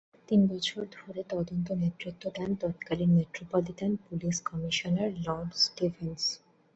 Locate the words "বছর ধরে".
0.51-1.21